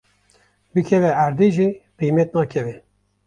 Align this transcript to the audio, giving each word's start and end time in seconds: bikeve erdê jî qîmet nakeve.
bikeve 0.75 1.09
erdê 1.25 1.47
jî 1.55 1.69
qîmet 1.97 2.29
nakeve. 2.37 2.75